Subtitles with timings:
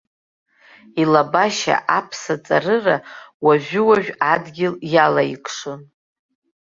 [1.01, 2.97] Илабашьа аԥса ҵарыра
[3.45, 5.81] уажәы-уажә адгьыл иалаикшон.